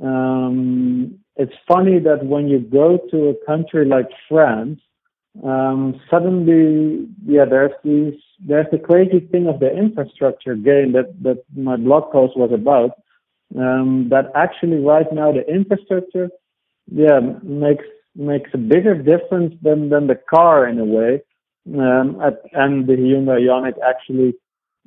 [0.02, 4.80] um, it's funny that when you go to a country like France,
[5.44, 11.44] um, suddenly, yeah, there's these, there's the crazy thing of the infrastructure gain that, that
[11.56, 12.90] my blog post was about.
[13.56, 16.30] Um, that actually right now the infrastructure,
[16.92, 21.22] yeah, makes makes a bigger difference than than the car in a way.
[21.74, 24.34] Um, at, and the Hyundai Ioniq actually,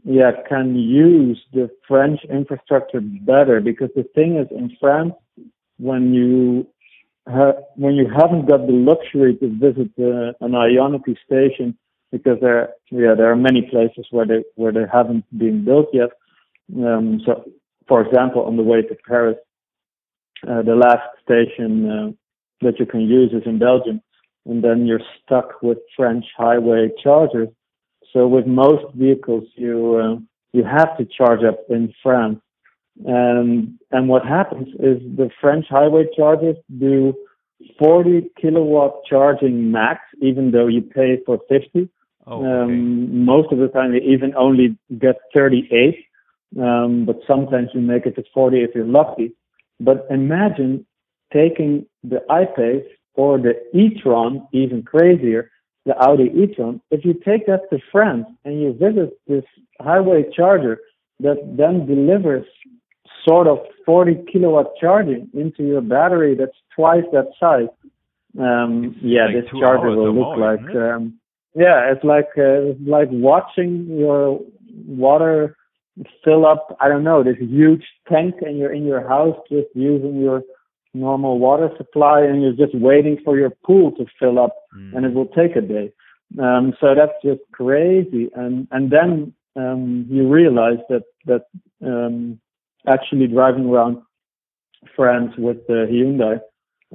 [0.04, 5.14] yeah, can use the French infrastructure better because the thing is in France,
[5.78, 6.68] when you
[7.28, 11.78] ha- when you haven't got the luxury to visit an Ionity station
[12.12, 16.10] because there yeah there are many places where they where they haven't been built yet.
[16.78, 17.44] Um, so,
[17.88, 19.38] for example, on the way to Paris,
[20.48, 22.12] uh, the last station uh,
[22.62, 24.02] that you can use is in Belgium,
[24.46, 27.50] and then you're stuck with French highway chargers.
[28.14, 30.20] So with most vehicles, you uh,
[30.54, 32.40] you have to charge up in France
[33.06, 37.14] and and what happens is the French highway chargers do
[37.80, 41.90] 40 kilowatt charging max, even though you pay for 50.
[42.26, 42.46] Oh, okay.
[42.46, 46.06] um, most of the time, you even only get 38,
[46.62, 49.34] um, but sometimes you make it to 40 if you're lucky.
[49.80, 50.86] But imagine
[51.34, 55.52] taking the I-Pace or the e-tron, even crazier,
[55.86, 56.82] the Audi e-tron.
[56.92, 59.44] If you take that to France and you visit this
[59.82, 60.80] highway charger
[61.20, 62.46] that then delivers
[63.28, 67.68] sort of 40 kilowatt charging into your battery that's twice that size.
[68.40, 71.20] Um, yeah, like this charger will look more, like, um,
[71.56, 74.40] yeah, it's like, uh, it's like watching your
[74.88, 75.56] water
[76.24, 80.20] fill up, I don't know, this huge tank and you're in your house just using
[80.20, 80.42] your
[80.94, 84.96] normal water supply and you're just waiting for your pool to fill up mm.
[84.96, 85.92] and it will take a day.
[86.42, 88.30] Um, so that's just crazy.
[88.36, 91.46] And, and then, um, you realize that, that,
[91.86, 92.40] um,
[92.88, 94.02] actually driving around
[94.96, 96.40] France with the Hyundai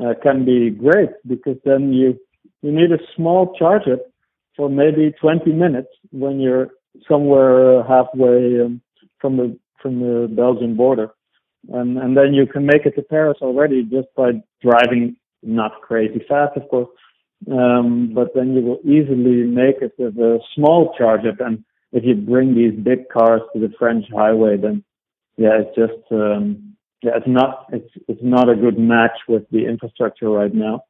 [0.05, 2.19] uh, can be great because then you
[2.63, 3.99] you need a small charger
[4.57, 6.71] for maybe 20 minutes when you're
[7.09, 8.81] somewhere halfway um,
[9.21, 11.11] from the from the Belgian border,
[11.73, 16.25] and and then you can make it to Paris already just by driving not crazy
[16.29, 16.89] fast, of course,
[17.51, 21.33] um, but then you will easily make it with a small charger.
[21.41, 24.85] And if you bring these big cars to the French highway, then
[25.37, 29.67] yeah, it's just um, yeah, it's not it's it's not a good match with the
[29.67, 30.83] infrastructure right now,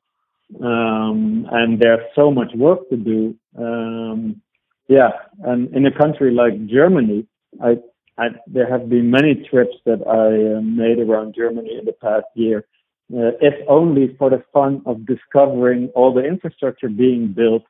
[0.62, 3.34] um, and there's so much work to do.
[3.58, 4.40] Um,
[4.88, 5.10] yeah,
[5.44, 7.26] and in a country like Germany,
[7.62, 7.76] I,
[8.18, 12.26] I there have been many trips that I uh, made around Germany in the past
[12.34, 12.66] year,
[13.14, 17.62] uh, if only for the fun of discovering all the infrastructure being built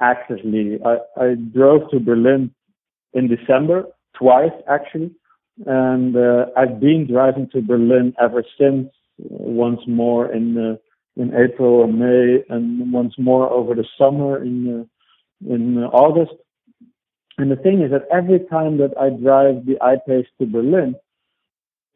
[0.00, 0.78] actively.
[0.84, 2.52] I, I drove to Berlin
[3.14, 3.84] in December
[4.14, 5.12] twice actually
[5.66, 8.88] and uh, I've been driving to Berlin ever since.
[9.22, 10.76] Uh, once more in uh,
[11.20, 16.32] in April or May, and once more over the summer in uh, in August.
[17.38, 20.94] And the thing is that every time that I drive the I-Pace to Berlin,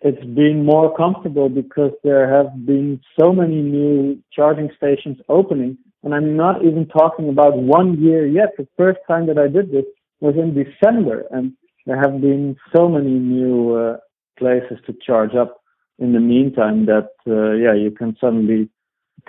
[0.01, 5.79] it's been more comfortable because there have been so many new charging stations opening.
[6.03, 8.55] And I'm not even talking about one year yet.
[8.57, 9.85] The first time that I did this
[10.21, 11.25] was in December.
[11.31, 11.53] And
[11.87, 13.97] there have been so many new uh,
[14.39, 15.63] places to charge up
[15.99, 18.69] in the meantime that uh, yeah you can suddenly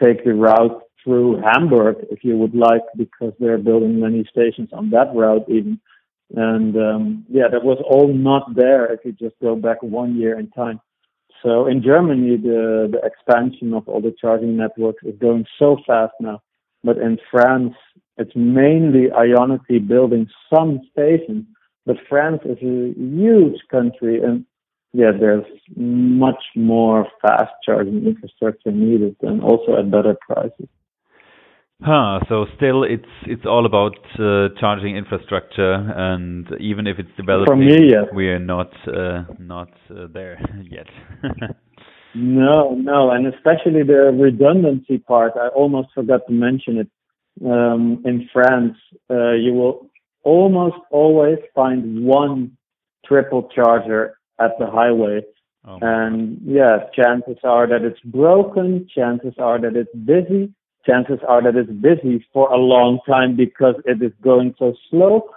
[0.03, 4.89] take the route through Hamburg if you would like because they're building many stations on
[4.89, 5.79] that route even
[6.35, 10.37] and um, yeah that was all not there if you just go back one year
[10.39, 10.79] in time.
[11.43, 16.13] So in Germany the the expansion of all the charging networks is going so fast
[16.19, 16.41] now.
[16.83, 17.73] But in France
[18.17, 21.45] it's mainly Ionity building some stations.
[21.85, 24.45] But France is a huge country, and
[24.91, 25.45] yeah, there's
[25.75, 30.67] much more fast charging infrastructure needed, and also at better prices.
[31.82, 32.19] Huh.
[32.28, 37.90] So still, it's it's all about uh, charging infrastructure, and even if it's developing, me,
[37.92, 38.06] yes.
[38.15, 40.88] we are not uh, not uh, there yet.
[42.15, 45.34] no, no, and especially the redundancy part.
[45.36, 46.90] I almost forgot to mention it.
[47.46, 48.75] Um, in France,
[49.12, 49.88] uh, you will
[50.23, 52.58] almost always find one
[53.06, 55.21] triple charger at the highway.
[55.63, 55.78] Oh.
[55.82, 60.54] And yeah, chances are that it's broken, chances are that it's busy,
[60.88, 65.29] chances are that it's busy for a long time because it is going so slow.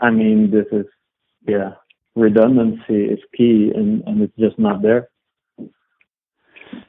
[0.00, 0.86] I mean, this is,
[1.46, 1.72] yeah,
[2.16, 5.08] redundancy is key and, and it's just not there.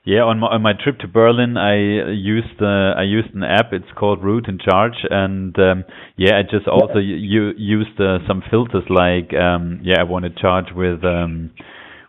[0.03, 1.75] Yeah, on my on my trip to Berlin, I
[2.11, 3.71] used uh, I used an app.
[3.71, 5.83] It's called Route and Charge, and um,
[6.17, 10.31] yeah, I just also u- used uh, some filters like um, yeah, I want to
[10.41, 11.51] charge with um,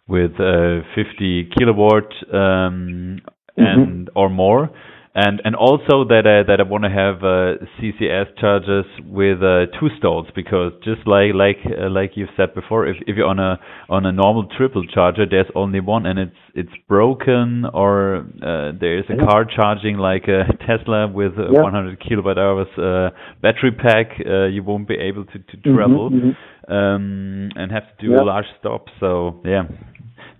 [0.09, 3.21] with uh, 50 kilowatt um,
[3.59, 3.83] Mm-hmm.
[3.83, 4.71] and or more,
[5.15, 9.67] and and also that I, that I want to have uh, CCS chargers with uh,
[9.79, 13.39] two stalls because just like like uh, like you've said before, if if you're on
[13.39, 13.59] a
[13.91, 19.05] on a normal triple charger, there's only one and it's it's broken or uh, there's
[19.11, 19.25] a Yeah.
[19.27, 21.61] car charging like a Tesla with a Yeah.
[21.61, 23.11] 100 kilowatt hours uh,
[23.43, 26.37] battery pack, uh, you won't be able to to Mhm, travel mhm.
[26.69, 28.23] um, and have to do Yeah.
[28.23, 28.87] a large stop.
[28.99, 29.65] So yeah,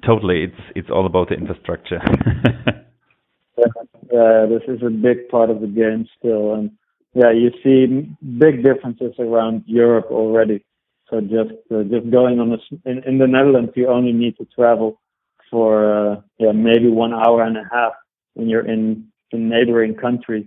[0.07, 2.01] totally, it's it's all about the infrastructure.
[3.57, 6.71] Yeah, this is a big part of the game still, and
[7.15, 10.65] yeah, you see big differences around Europe already.
[11.11, 14.47] So just uh, just going on a in, in the Netherlands, you only need to
[14.47, 15.01] travel
[15.51, 17.93] for uh, yeah maybe one hour and a half
[18.35, 20.47] when you're in in neighboring countries,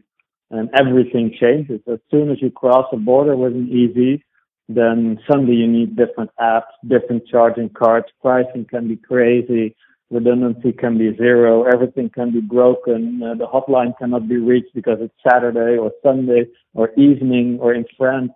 [0.50, 4.22] and everything changes as soon as you cross a border with an EV.
[4.68, 8.08] Then suddenly you need different apps, different charging cards.
[8.20, 9.76] Pricing can be crazy
[10.16, 14.98] redundancy can be zero, everything can be broken, uh, the hotline cannot be reached because
[15.02, 18.32] it's Saturday or Sunday or evening or in France,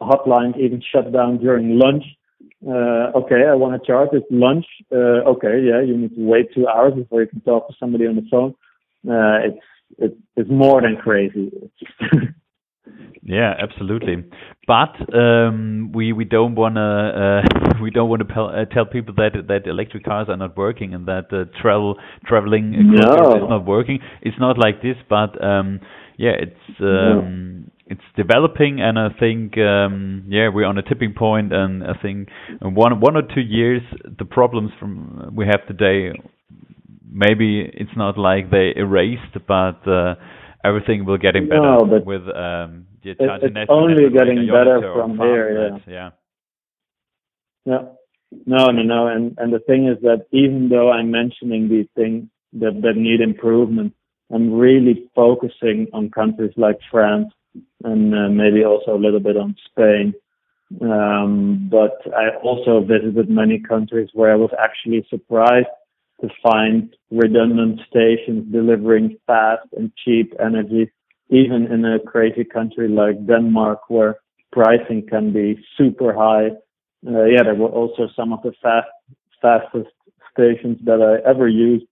[0.00, 2.04] hotlines even shut down during lunch.
[2.66, 4.66] Uh, okay, I want to charge, it's lunch.
[4.92, 8.06] Uh, okay, yeah, you need to wait two hours before you can talk to somebody
[8.06, 8.54] on the phone.
[9.08, 9.64] Uh, it's,
[9.98, 11.50] it's, it's more than crazy.
[13.22, 14.24] Yeah, absolutely.
[14.66, 19.32] But um, we we don't wanna uh, we don't wanna pel- uh, tell people that
[19.48, 23.36] that electric cars are not working and that uh, travel traveling No.
[23.36, 24.00] Is not working.
[24.22, 25.80] It's not like this, but um,
[26.16, 31.52] yeah, it's um, it's developing, and I think um, yeah we're on a tipping point,
[31.52, 32.28] and I think
[32.60, 33.82] in one one or two years
[34.18, 36.12] the problems from we have today
[37.10, 40.14] maybe it's not like they erased, but uh,
[40.64, 44.80] everything will getting better No, but with um, the it- it's only network getting better
[44.94, 46.10] from here, Fastned, yeah.
[47.64, 47.82] Yeah.
[48.46, 49.06] No, no, no.
[49.08, 53.20] And and the thing is that even though I'm mentioning these things that that need
[53.20, 53.94] improvement,
[54.32, 57.32] I'm really focusing on countries like France
[57.84, 60.14] and uh, maybe also a little bit on Spain.
[60.82, 65.66] Um, but I also visited many countries where I was actually surprised
[66.20, 70.90] to find redundant stations delivering fast and cheap energy,
[71.30, 74.16] even in a crazy country like Denmark, where
[74.52, 76.48] pricing can be super high.
[77.06, 78.88] Uh, yeah, there were also some of the fast,
[79.40, 79.90] fastest
[80.32, 81.86] stations that I ever used,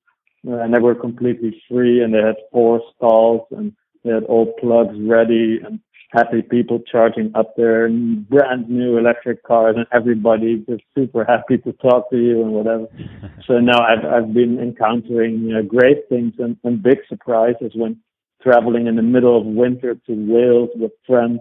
[0.48, 3.72] uh, and they were completely free, and they had four stalls, and
[4.04, 5.80] they had all plugs ready, and
[6.12, 11.72] happy people charging up their brand new electric cars, and everybody just super happy to
[11.74, 12.86] talk to you and whatever.
[13.46, 18.00] so now I've I've been encountering uh, great things and, and big surprises when
[18.42, 21.40] traveling in the middle of winter to Wales with friends,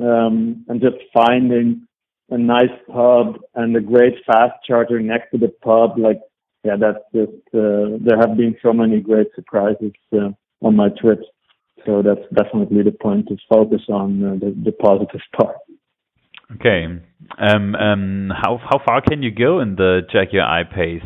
[0.00, 1.86] um, and just finding
[2.30, 5.98] a nice pub and a great fast charger next to the pub.
[5.98, 6.20] Like,
[6.64, 10.30] yeah, that's just, uh, there have been so many great surprises uh,
[10.62, 11.24] on my trips.
[11.86, 15.56] So that's definitely the point to focus on uh, the, the positive part.
[16.54, 16.86] Okay.
[17.38, 21.02] Um, um, how how far can you go in the Jaguar I-Pace?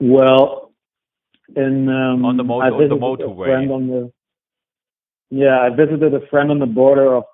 [0.00, 0.72] Well,
[1.56, 3.70] in um, On the motor- on the motorway.
[3.70, 4.12] On the,
[5.30, 7.24] yeah, I visited a friend on the border of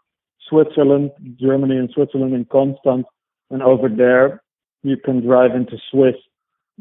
[0.49, 3.07] Switzerland, Germany, and Switzerland in Constance,
[3.51, 4.43] and over there
[4.83, 6.15] you can drive into Swiss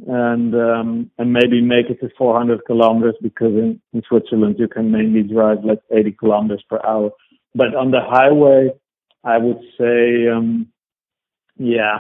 [0.08, 4.92] and um, and maybe make it to 400 kilometers because in, in Switzerland you can
[4.92, 7.12] mainly drive like 80 kilometers per hour.
[7.54, 8.72] But on the highway,
[9.24, 10.68] I would say, um,
[11.58, 12.00] yeah,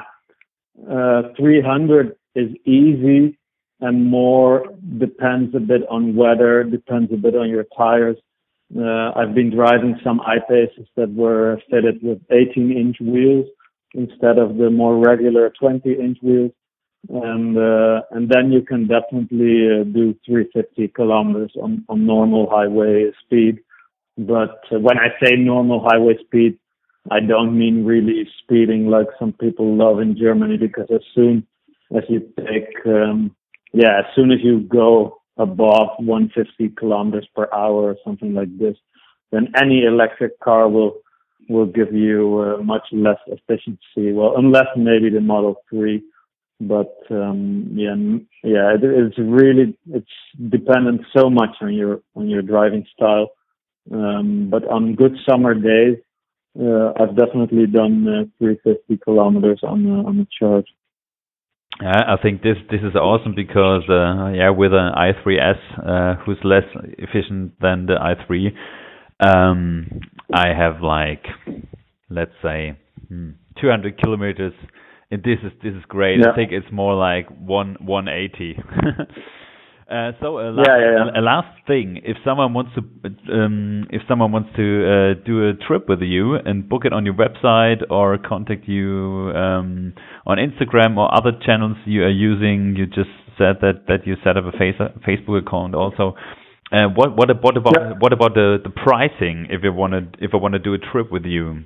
[0.89, 3.37] uh, 300 is easy
[3.79, 4.65] and more
[4.97, 8.17] depends a bit on weather, depends a bit on your tires.
[8.75, 13.45] Uh, I've been driving some I-Paces that were fitted with 18 inch wheels
[13.93, 16.51] instead of the more regular 20 inch wheels.
[17.09, 23.11] And, uh, and then you can definitely uh, do 350 kilometers on, on normal highway
[23.23, 23.59] speed.
[24.17, 26.57] But when I say normal highway speed,
[27.11, 31.45] I don't mean really speeding like some people love in Germany because as soon
[31.95, 33.35] as you take, um,
[33.73, 38.75] yeah, as soon as you go above 150 kilometers per hour or something like this,
[39.31, 40.97] then any electric car will
[41.47, 44.11] will give you uh, much less efficiency.
[44.11, 46.01] Well, unless maybe the Model 3,
[46.59, 47.95] but um, yeah,
[48.43, 50.07] yeah, it, it's really it's
[50.49, 53.29] dependent so much on your on your driving style.
[53.91, 55.97] Um, but on good summer days,
[56.59, 60.65] uh, I've definitely done uh, 350 kilometers on uh, on a charge.
[61.81, 66.63] I think this this is awesome because uh, yeah, with an i3s uh, who's less
[66.97, 68.53] efficient than the i3,
[69.19, 69.87] um,
[70.33, 71.25] I have like
[72.09, 72.77] let's say
[73.09, 74.53] hmm, 200 kilometers,
[75.11, 76.19] and this is this is great.
[76.19, 76.31] Yeah.
[76.31, 78.57] I think it's more like one 180.
[79.85, 81.11] Uh, so a last, yeah, yeah, yeah.
[81.13, 82.81] A, a, last thing, if someone wants to,
[83.31, 87.05] um, if someone wants to uh, do a trip with you and book it on
[87.05, 89.93] your website or contact you um,
[90.25, 94.37] on Instagram or other channels you are using, you just said that that you set
[94.37, 94.73] up a face,
[95.07, 96.15] Facebook account also.
[96.71, 100.31] Uh, what what what about what about the the pricing if you want to if
[100.33, 101.63] I want to do a trip with you?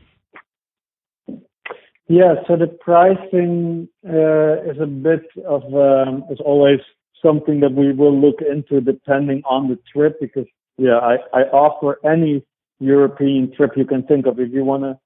[2.09, 6.79] Yeah, so the pricing uh, is a bit of um, is always
[7.23, 10.47] something that we will look into depending on the trip because
[10.77, 12.43] yeah, I, I offer any
[12.79, 14.39] European trip you can think of.
[14.39, 14.99] If you wanna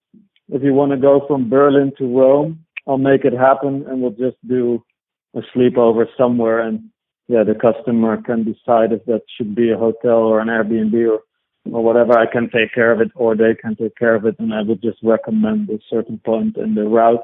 [0.47, 4.37] if you wanna go from Berlin to Rome, I'll make it happen and we'll just
[4.47, 4.81] do
[5.35, 6.89] a sleepover somewhere and
[7.27, 11.19] yeah, the customer can decide if that should be a hotel or an Airbnb or
[11.71, 12.17] or whatever.
[12.17, 14.61] I can take care of it or they can take care of it and I
[14.61, 17.23] would just recommend a certain point in the route.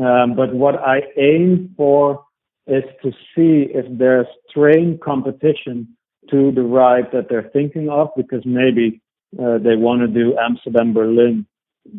[0.00, 2.24] Um, but what I aim for
[2.66, 5.96] is to see if there's train competition
[6.30, 9.00] to the ride that they're thinking of because maybe
[9.40, 11.46] uh, they want to do Amsterdam Berlin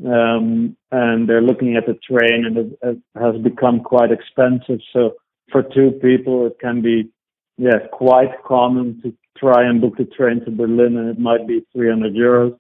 [0.05, 4.79] um, and they're looking at the train and it, it, has become quite expensive.
[4.91, 5.15] So
[5.51, 7.09] for two people, it can be
[7.57, 11.65] yeah quite common to try and book the train to Berlin and it might be
[11.73, 12.57] 300 euros.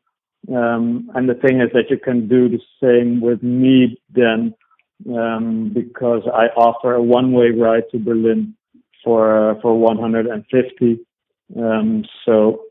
[0.53, 4.53] Um, and the thing is that you can do the same with me then
[5.13, 8.55] um, because I offer a one-way ride to Berlin
[9.03, 10.99] for uh, for 150.
[11.57, 12.63] Um, so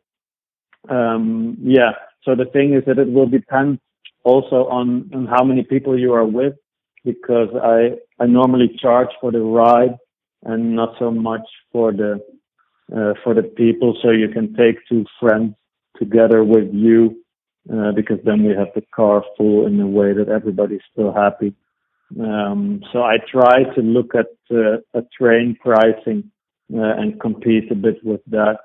[0.89, 1.93] um, yeah,
[2.25, 3.79] so the thing is that it will depend
[4.25, 6.55] also on, on how many people you are with,
[7.05, 9.97] because I I normally charge for the ride
[10.45, 12.21] and not so much for the
[12.95, 13.97] uh, for the people.
[14.03, 15.55] So you can take two friends
[15.99, 17.17] together with you,
[17.73, 21.55] uh, because then we have the car full in a way that everybody's still happy.
[22.21, 26.31] Um, so I try to look at uh, a train pricing
[26.73, 28.59] uh, and compete a bit with that.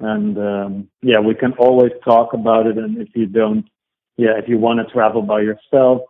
[0.00, 2.76] And um, yeah, we can always talk about it.
[2.76, 3.64] And if you don't,
[4.16, 6.02] yeah, if you want to travel by yourself,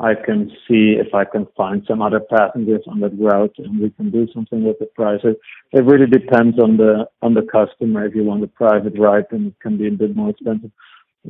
[0.00, 3.90] I can see if I can find some other passengers on that route, and we
[3.90, 5.20] can do something with the price.
[5.24, 5.38] It,
[5.72, 8.06] it really depends on the on the customer.
[8.06, 10.70] If you want a private ride, then it can be a bit more expensive.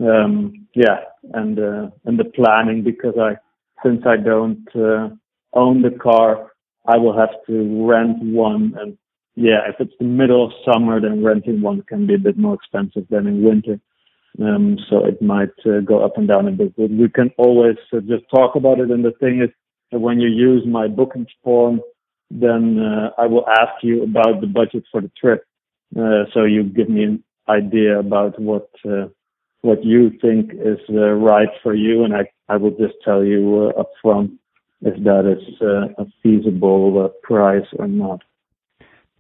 [0.00, 1.00] Um, yeah,
[1.32, 3.36] and uh, and the planning because I
[3.82, 5.08] since I don't uh,
[5.54, 6.52] own the car,
[6.86, 8.74] I will have to rent one.
[8.78, 8.98] And
[9.34, 12.54] yeah, if it's the middle of summer, then renting one can be a bit more
[12.54, 13.80] expensive than in winter.
[14.40, 16.74] Um, so it might uh, go up and down a bit.
[16.76, 18.90] But we can always uh, just talk about it.
[18.90, 19.50] And the thing is
[19.90, 21.80] when you use my booking form,
[22.30, 25.44] then uh, I will ask you about the budget for the trip.
[25.98, 29.06] Uh, so you give me an idea about what uh,
[29.62, 33.72] what you think is uh, right for you, and I, I will just tell you
[33.76, 34.38] uh, upfront
[34.82, 38.22] if that is a feasible price or not.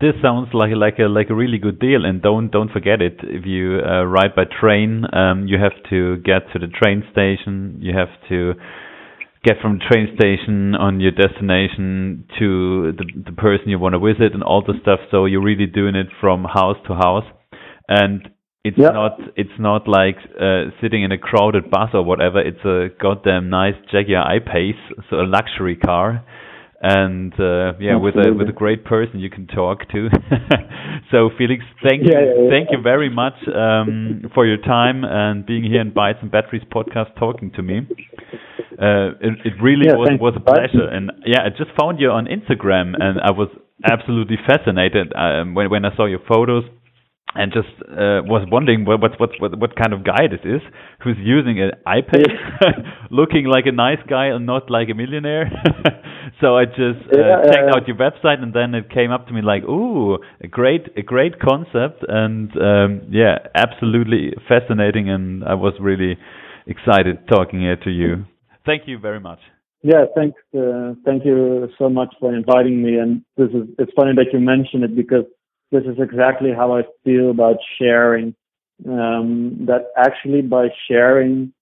[0.00, 3.18] This sounds like like a like a really good deal, and don't don't forget it.
[3.22, 7.78] If you uh, ride by train, um, you have to get to the train station.
[7.80, 8.54] You have to
[9.44, 13.98] get from the train station on your destination to the the person you want to
[13.98, 15.00] visit and all the stuff.
[15.10, 17.26] So you're really doing it from house to house,
[17.88, 18.28] and
[18.62, 18.90] it's yeah.
[18.90, 22.40] not it's not like uh, sitting in a crowded bus or whatever.
[22.40, 26.24] It's a goddamn nice Jaguar I-Pace, so a luxury car,
[26.80, 28.00] and uh, yeah, Absolutely.
[28.00, 30.08] with a with a great person you can talk to.
[31.10, 35.44] so Felix, thank yeah, you yeah, thank you very much um, for your time and
[35.44, 37.80] being here in Bytes and Batteries podcast talking to me.
[38.80, 42.26] Uh, it, it really was was a pleasure, and yeah, I just found you on
[42.26, 43.48] Instagram, and I was
[43.84, 46.62] absolutely fascinated um, when when I saw your photos
[47.34, 50.62] and just uh, was wondering what, what what what kind of guy this is
[51.02, 52.38] who's using an I-Pace,
[53.10, 55.50] looking like a nice guy and not like a millionaire.
[56.40, 59.32] so I just uh, yeah, checked out your website, and then it came up to
[59.32, 65.54] me like, "Ooh, a great a great concept," and um, yeah, absolutely fascinating, and I
[65.54, 66.16] was really
[66.66, 68.24] excited talking here to you.
[68.64, 69.40] Thank you very much.
[69.82, 70.40] Yeah, thanks.
[70.56, 72.96] Uh, thank you so much for inviting me.
[72.96, 75.24] And this is it's funny that you mention it because
[75.70, 78.34] this is exactly how I feel about sharing.
[78.88, 81.52] Um, that actually by sharing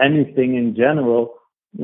[0.00, 1.34] anything in general,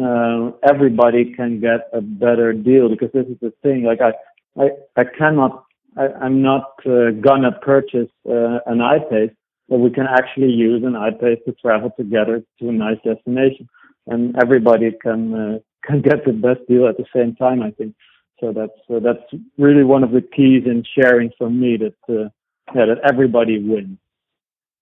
[0.01, 3.83] uh, everybody can get a better deal because this is the thing.
[3.85, 4.13] Like I,
[4.61, 5.65] I, I cannot,
[5.97, 9.31] I, am not uh, gonna purchase uh, an I-Pace,
[9.69, 13.69] but we can actually use an I-Pace to travel together to a nice destination,
[14.07, 17.63] and everybody can uh, can get the best deal at the same time.
[17.63, 17.95] I think.
[18.41, 22.29] So that's uh, that's really one of the keys in sharing for me that uh,
[22.75, 23.99] yeah that everybody wins.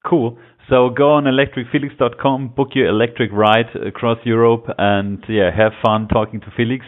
[0.05, 0.39] Cool.
[0.69, 6.41] So go on electricfelix.com, book your electric ride across Europe, and yeah, have fun talking
[6.41, 6.85] to Felix.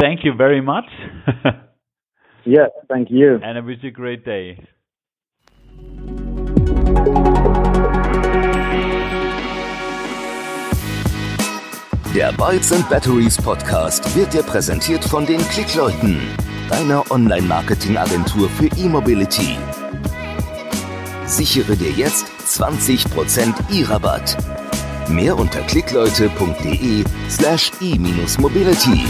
[0.00, 0.84] Thank you very much.
[2.44, 3.38] yes, thank you.
[3.42, 4.58] And I wish you a great day.
[12.14, 16.20] Der Bytes and Batteries Podcast wird dir präsentiert von den Klickleuten,
[16.70, 19.58] deiner Online-Marketing-Agentur für E-Mobility.
[21.26, 24.36] Sichere dir jetzt 20% E-Rabatt.
[25.08, 29.04] Mehr unter klickleute.de slash e-mobility.